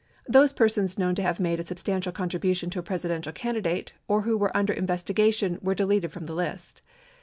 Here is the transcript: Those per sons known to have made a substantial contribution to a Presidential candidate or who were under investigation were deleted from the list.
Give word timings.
Those 0.27 0.51
per 0.51 0.67
sons 0.67 0.97
known 0.97 1.13
to 1.13 1.21
have 1.21 1.39
made 1.39 1.59
a 1.59 1.63
substantial 1.67 2.11
contribution 2.11 2.71
to 2.71 2.79
a 2.79 2.81
Presidential 2.81 3.31
candidate 3.31 3.93
or 4.07 4.23
who 4.23 4.35
were 4.35 4.49
under 4.57 4.73
investigation 4.73 5.59
were 5.61 5.75
deleted 5.75 6.11
from 6.11 6.25
the 6.25 6.33
list. 6.33 6.81